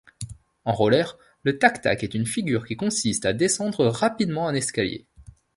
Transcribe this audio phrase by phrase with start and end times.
[0.65, 5.05] En rollers, le tac-tac est une figure qui consiste à descendre rapidement un escalier.